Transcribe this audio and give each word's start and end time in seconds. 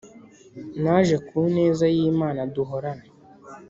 naje 0.81 1.15
kuneza 1.27 1.85
y'imana 1.95 2.41
duhorana 2.53 3.05